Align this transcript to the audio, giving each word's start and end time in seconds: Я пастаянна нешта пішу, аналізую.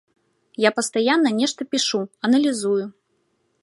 Я 0.67 0.71
пастаянна 0.77 1.29
нешта 1.43 1.61
пішу, 1.75 1.99
аналізую. 2.31 2.85